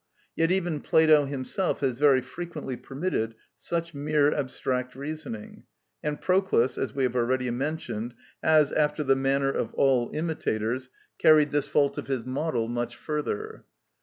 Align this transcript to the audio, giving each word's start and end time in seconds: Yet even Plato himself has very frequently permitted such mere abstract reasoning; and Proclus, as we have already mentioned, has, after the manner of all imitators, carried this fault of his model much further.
Yet 0.35 0.49
even 0.49 0.81
Plato 0.81 1.25
himself 1.25 1.81
has 1.81 1.99
very 1.99 2.21
frequently 2.21 2.75
permitted 2.75 3.35
such 3.59 3.93
mere 3.93 4.33
abstract 4.33 4.95
reasoning; 4.95 5.65
and 6.01 6.19
Proclus, 6.19 6.75
as 6.75 6.95
we 6.95 7.03
have 7.03 7.15
already 7.15 7.51
mentioned, 7.51 8.15
has, 8.43 8.71
after 8.71 9.03
the 9.03 9.15
manner 9.15 9.51
of 9.51 9.75
all 9.75 10.09
imitators, 10.15 10.89
carried 11.19 11.51
this 11.51 11.67
fault 11.67 11.99
of 11.99 12.07
his 12.07 12.25
model 12.25 12.67
much 12.67 12.95
further. 12.95 13.63